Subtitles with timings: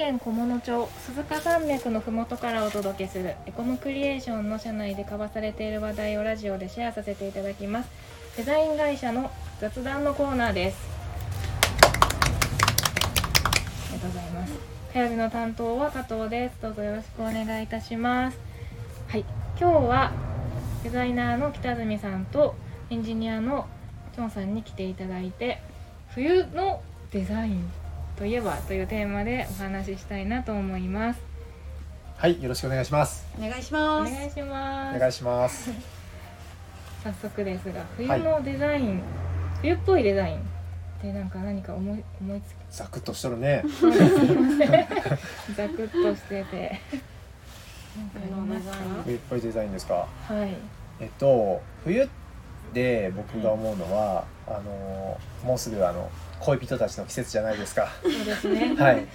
[0.00, 7.90] 県菰野町鈴鹿山脈のふもとからお届けするエコムクリエーションの社内で交わされている話題をラジオでシェアさせていただきます。
[8.38, 10.78] デザイン会社の雑談のコーナーです。
[13.44, 14.54] ありがとうございます。
[14.94, 16.62] 火曜日の担当は加藤です。
[16.62, 18.38] どうぞよろしくお願いいたします。
[19.08, 19.24] はい。
[19.60, 20.12] 今日は
[20.82, 22.54] デザイナーの北住さんと
[22.88, 23.66] エンジニアの
[24.14, 25.60] チョンさんに来ていただいて
[26.14, 26.80] 冬の
[27.12, 27.70] デザイン
[28.20, 31.20] といえばというテーマでお話ししたいなと思います
[32.18, 33.26] はい、よろしくお願いします。
[33.38, 34.12] お願いしおます。
[34.12, 35.70] 願いしますお願いします。
[37.02, 39.00] 早速ですが冬のデザイン、
[39.62, 40.40] 冬っぽいデザインっ
[41.00, 43.62] てなんか何か思い思いつザクッとしとるね。
[43.66, 44.14] きそうですいま
[44.50, 44.68] せん
[45.56, 46.78] ざくっとしてて
[49.06, 49.94] 冬っぽいデザインですか？
[50.28, 50.54] はい
[51.00, 52.06] えっと、冬
[52.72, 57.88] で僕が思うのは、あの、もうすぐあの恋人たちの季節じゃないですか。
[58.02, 59.06] そうですね はい。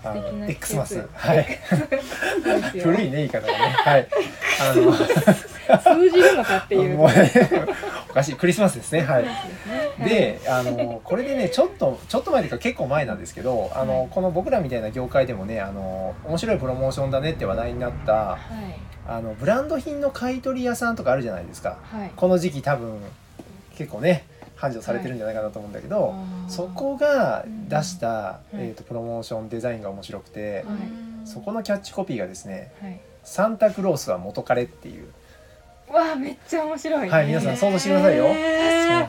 [0.02, 1.06] あの、X マス。
[1.12, 1.60] はい。
[2.80, 3.58] 古いね、言い方がね。
[3.84, 4.08] はい。
[4.60, 9.02] あの、通じるのかっていうおかしい、クリスマスですね。
[9.02, 9.24] はい。
[9.24, 9.30] ね
[10.00, 14.08] で、あのこれでねちょっとちょっと前というか結構前なんですけどあの、はい。
[14.10, 18.38] この僕らみたいな業界でもねあの面白いプロモーションだねって話題になったはい。
[19.06, 21.78] あのブランド品の買い取り屋さんとかあるじゃないですか。
[21.82, 22.12] はい。
[22.14, 23.00] この時期多分
[23.76, 24.26] 結構ね
[24.56, 26.14] 繁盛されてるんじゃないかなと思うんだけど、
[26.48, 28.60] そこが出した、うん。
[28.60, 31.26] えー、とプロモーションデザインが面白くて、はい。
[31.26, 35.08] そこのキャッチコピーがですねはい「サンタクロースは元彼」っていう。
[35.92, 38.24] わあめっちゃ面白いはい皆さん想像してくださいよ。
[38.26, 39.08] へー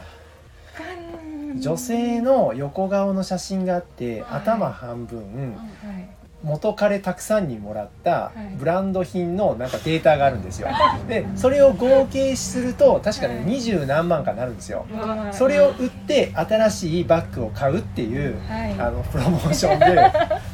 [1.62, 4.40] 女性の横顔の写真があって、はい。
[4.42, 6.10] 頭半分、はい。
[6.44, 8.56] 元彼たくさんにもらったはい。
[8.58, 10.70] ブランド品のなんかデータがあるんですよ。
[11.08, 13.46] でそれを合計すると確かにはい。
[13.46, 14.86] 二十何万かなるんですよ。
[15.32, 18.74] それを売って新しいバッグを買うっていうはい。
[18.80, 20.12] あのプロモーションで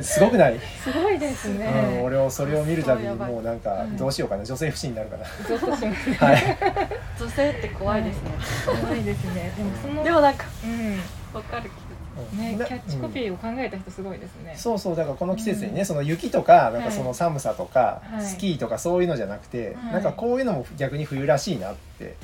[0.00, 4.44] すごくない、すごいですうん、ね俺をそれを見るたびにもうなんかはいどうしようかな。
[4.44, 5.24] 女性不信になるかな。
[6.26, 6.42] はい、
[7.18, 8.30] 女性って怖いですね。
[8.80, 9.52] 怖いですね。
[9.56, 11.00] でもそのでもなんかうん。
[11.34, 11.70] わかる
[12.36, 14.54] ねキなャッチコピうんーを考えた人すごいですね。
[14.56, 14.96] そうそう。
[14.96, 18.22] だからこの季節にね、その雪とかなんはいかその寒さとか、はい。
[18.22, 19.92] スキーとかそういうのじゃなくて、はい。
[19.94, 22.16] なんかこういうのも逆に冬らしいなって、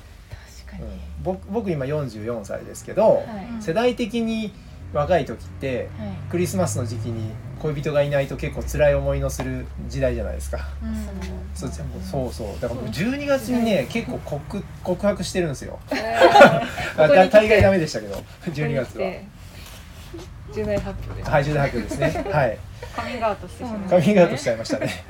[0.66, 0.82] 確かに。
[0.82, 3.62] うん、僕僕今44歳ですけど、はい。
[3.62, 4.52] 世代的に
[4.92, 6.08] 若い時ってはい。
[6.30, 10.60] クリスマスの時期に恋人がいないと結構辛い思いのする時代じゃないですか。
[11.54, 15.78] そうそうそうだからもう12月にね結構告告白してるんですよ。
[15.90, 15.96] こ
[17.04, 19.12] あこに来て大概ダメでしたけど12月は。
[20.52, 22.32] 重大発表ですはい重大発表ですね。
[22.32, 22.58] はい。
[22.96, 25.04] カミングアウトしてしまうそうなんカミングアウトしちゃいましたね。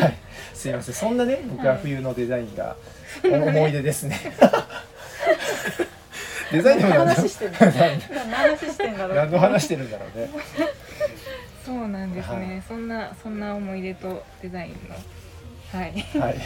[0.00, 0.14] はい。
[0.54, 0.94] すいません。
[0.94, 2.76] そんなね、僕は冬のデザインが
[3.24, 4.18] 思い出ですね。
[6.50, 7.58] デザインの話してんだ
[9.06, 10.30] ろう何の話してるんだろうね。
[11.68, 14.94] そうなんですはねそんなそんな思い出とデザインの。
[15.78, 15.92] はい。
[16.18, 16.38] はい。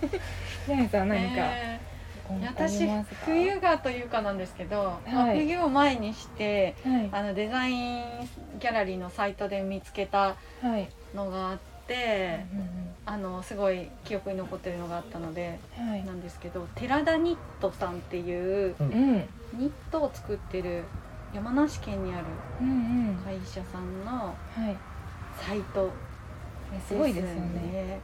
[0.66, 1.78] ジャイさん何かえ。
[1.88, 1.92] ー
[2.40, 2.88] 私
[3.26, 7.08] 冬がというかなんですけど、まあはい冬を前にしてはい。
[7.12, 8.28] あのデザイン
[8.58, 10.88] ギャラリーのサイトで見つけたはい。
[11.14, 12.46] のがあって、
[13.04, 16.04] あのすごい記憶に残ってるのがあったのでうんうんはい。
[16.06, 19.28] なんですけど寺田ニットさんっていううんうん。
[19.52, 20.84] ニットを作ってる
[21.34, 22.26] 山梨県にある
[23.24, 24.34] 会社さんのは
[24.70, 24.76] い。
[25.40, 25.90] サイト
[26.86, 28.00] すごいですよね。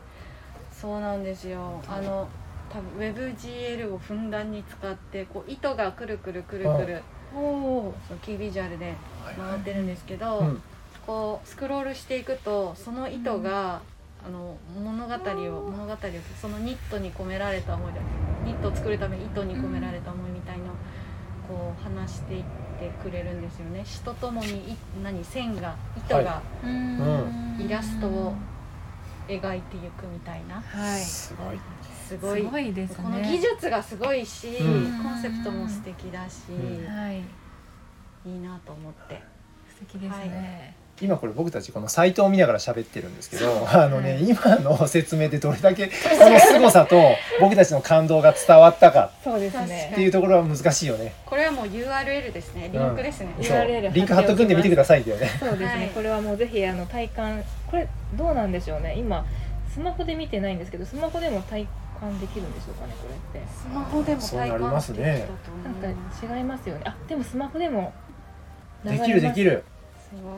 [0.72, 1.82] そうなんですよ。
[1.88, 2.28] あの
[2.70, 7.02] 多分 WebGL をふんだんに使ってこう糸がくるくるくるくる
[7.32, 8.94] そうキービジュアルで
[9.36, 10.62] 回ってるんですけど、うん。
[11.06, 13.80] こうスクロールしていくとその糸が、
[14.26, 15.96] あの物語を物語を
[16.40, 18.00] そのニットに込められた思いで
[18.44, 20.68] ニットを作るために糸に込められた思いみたいのを
[21.48, 22.42] こう話していっ
[22.78, 23.82] てくれるんですよね。
[23.84, 27.56] 詩とともにい何線が糸がはうん。
[27.58, 28.34] イラストを
[29.26, 30.60] 描いていくみたいな。
[30.60, 31.00] はい。
[31.00, 31.58] すごい。
[32.06, 32.42] すごい。
[32.42, 32.96] すごいですね。
[33.02, 35.02] この技術がすごいし、うん。
[35.02, 36.86] コンセプトも素敵だし、うん。
[36.86, 37.20] はい。
[38.26, 39.22] いいなと思って。
[39.68, 45.92] 素敵ですね今これ僕たちこのサイトを見ながら喋ってるんですけど、あのね、はい今の説明でどれだけこ
[46.28, 46.96] の凄さと
[47.40, 49.90] 僕たちの感動が伝わったかそうです確ね。
[49.92, 51.14] っていうところは難しいよね。
[51.24, 52.70] これはもう URL ですね。
[52.72, 53.40] リンクですね、う。
[53.40, 55.30] ん URL リンク貼っとくんで見てくださいんだよね。
[55.38, 55.88] そうですね、はい。
[55.90, 58.94] これはもうぜひあの体感これどうなんでしょうね。
[58.96, 59.24] 今
[59.72, 61.66] スマホで見てないんですけどスマホでも体
[62.00, 63.48] 感できるんでしょうかねこれって。
[63.52, 64.88] スマホでもそうなり体感ます。
[64.90, 66.82] ねできたと思なんいますか違いますよね。
[66.84, 67.92] あでもスマホでも
[68.84, 69.64] できるできる。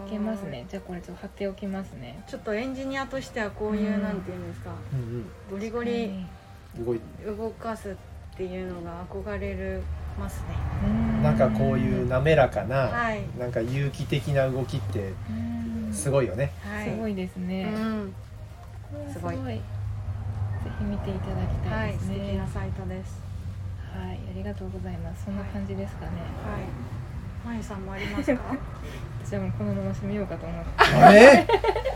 [0.07, 0.11] い。
[0.11, 0.67] けますね。
[0.69, 2.23] じゃあこれちょっと貼っておきますね。
[2.27, 6.25] ちょっとエンジニアとしてはこういう、うんなんていうんですかうんゴリゴリ
[7.27, 7.37] うん。
[7.37, 9.83] 動かすっていうのが憧れる
[10.19, 10.47] ますね。
[10.85, 10.89] う
[11.21, 11.23] ん。
[11.23, 13.23] なんかこういう滑らかな、はい。
[13.39, 15.93] なんか有機的な動きってうん。
[15.93, 16.53] すごいよね。
[16.63, 16.91] はい。
[16.91, 17.73] すごいですね、
[19.13, 19.37] すごい。
[19.37, 19.61] ぜ
[20.79, 23.23] ひ見ていただきたはいいですね、素敵なサイトです。
[23.93, 25.25] はい、ありがとうございます。
[25.25, 26.13] そんな感じですかね。
[26.45, 27.10] はい
[27.45, 28.43] まゆさんもありますか？
[29.25, 30.71] 私はもうこのまま締めようかと思って。
[30.83, 31.47] あれ？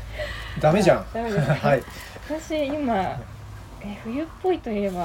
[0.60, 1.06] ダメじゃん。
[1.12, 1.82] ダメですかはい。
[2.28, 3.20] 私今
[3.82, 5.00] え冬っぽいといえば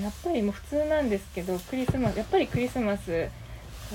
[0.00, 3.28] やっぱりもう普通なんですけどクリスマスやっぱりクリスマス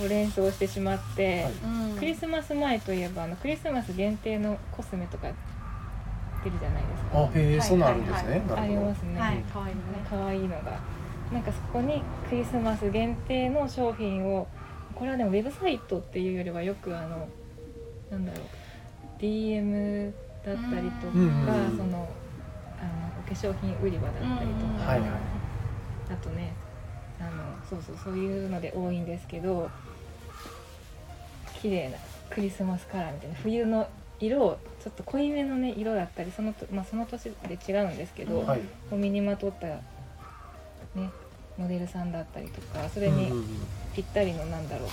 [0.03, 1.53] を連想してしまって、はい。
[1.91, 1.97] うん。
[1.97, 5.27] クリスマス前といえばあのクリスマス限定のコスメとか
[6.43, 7.19] 出るじゃないですか。
[7.19, 7.67] あへえはい。
[7.67, 8.41] そんなるんですね。
[8.49, 8.63] はい。
[8.63, 9.19] ありますね。
[9.19, 9.43] はい。
[9.51, 9.81] 可愛いのね。
[10.09, 10.79] 可愛いのが。
[11.31, 14.47] なんかそこにクリスマス限定の商品を
[14.97, 17.29] これはでもウェブサイトっていうよりはよくあの
[18.09, 20.11] なんだろう DM
[20.43, 21.13] だったりとか、
[21.75, 22.09] その
[22.79, 25.09] あのお化粧品売り場だったりとうんか、はいはい。
[26.09, 26.53] あとね
[27.19, 27.29] あの
[27.69, 29.69] そうそうそういうので多いんですけど
[31.61, 31.97] 綺麗な
[32.29, 33.87] クリスマスカラーみたいな冬の
[34.19, 38.61] 色をちょっと濃いめのね色だったりそのと、まあ、その年で違うんですけど、はい。
[38.91, 39.81] を身にまとったね
[41.57, 43.31] モデルさんだったりとかそれに
[43.95, 44.89] ぴったりのなんだろう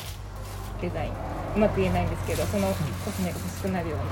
[0.81, 1.13] デザイン。
[1.57, 2.75] うまく言えないんですけどそのコ
[3.11, 4.05] スメが欲しくなるような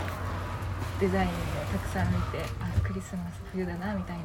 [1.01, 1.33] デザインを
[1.73, 4.25] たくさん見てあクリスマス冬だなみたいな。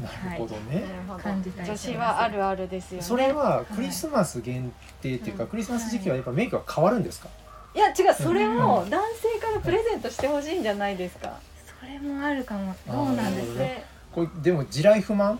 [0.00, 1.20] なるほどね、なるほど。
[1.22, 3.02] 感じた女子はあるあるですよね。
[3.04, 7.28] それはクリスマス限定っていうか、うんクリスマス時期はやっぱメイクは変わるんですか、
[7.76, 11.38] いや違うそれを男性からプレゼントしてほしいんじゃないですか。
[11.80, 12.74] それもあるかも。
[12.90, 13.84] どうなんですね。
[14.10, 15.38] これでも地雷不満？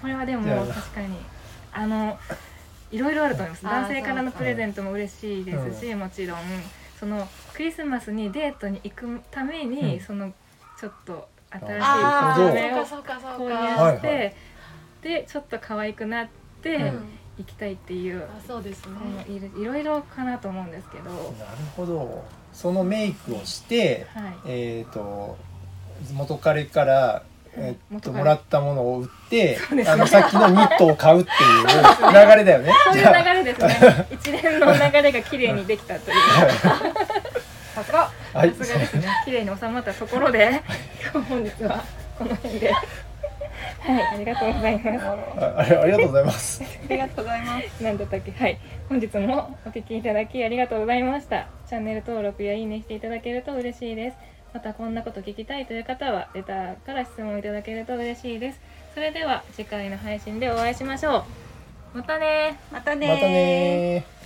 [0.00, 1.16] これはでも確かに。
[1.72, 2.18] あの
[2.90, 3.64] いろいろあると思います。
[3.64, 6.38] 男性からのプレゼントも嬉しいですし、もちろん。
[6.98, 10.00] そのクリスマスにデートに行くために、うん。
[10.00, 10.32] その
[10.80, 13.90] ちょっと新しいあーコスメをそうかそう購か。
[13.90, 14.36] 入して、
[15.02, 16.28] でちょっと可愛くなっ
[16.62, 17.04] て、うん。
[17.38, 18.92] 行きたいっていう、あそうですね。
[19.28, 21.22] いろいろかなと思うんですけど、なる
[21.76, 22.24] ほど。
[22.52, 25.38] そのメイクをしてはい、えっ、と
[26.12, 27.22] 元彼から、
[27.58, 31.66] えー元彼ともらったものを売って、あのさっきのニットを買うっていう
[32.12, 32.72] 流れだよね。
[32.84, 34.06] そういう流れですね。
[34.10, 36.16] 一連の流れが綺麗にできたという。
[37.74, 38.52] さすがはい。
[38.54, 39.06] さすがですね。
[39.24, 40.62] 綺麗に収まったところで
[41.12, 41.82] 今日本日は
[42.18, 42.72] この辺で。
[42.72, 42.80] は
[44.00, 45.06] いありがとうございます。
[45.40, 46.62] あありがとうございます。
[46.62, 47.82] ありがとうございます。
[47.82, 48.32] なんだったっけ？
[48.32, 48.58] はい。
[48.88, 51.46] 本日もお聞きいただきありがとうございました。
[51.68, 54.16] チャンネル登録やいいねしていただけると嬉しいです
[54.54, 58.60] またこんなこと聞きたいという方はレターから質問いただけると嬉しいです。
[58.94, 61.24] それでは次回の配信でお会いしましょ
[61.94, 61.98] う。
[61.98, 64.17] またねまたねまたね